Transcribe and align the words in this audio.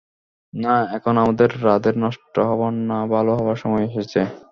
না, 0.53 0.75
এখন 0.97 1.13
আমাদের 1.23 1.49
রাধের 1.65 1.95
নষ্ট 2.03 2.35
হবার 2.49 2.73
না 2.89 2.97
ভালো 3.13 3.31
হবার 3.37 3.57
সময় 3.63 3.83
এসেছে। 3.89 4.19